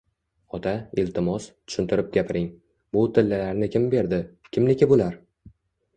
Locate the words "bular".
4.95-5.25